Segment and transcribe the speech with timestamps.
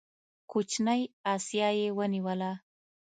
[0.51, 1.01] کوچنۍ
[1.33, 2.51] اسیا یې ونیوله.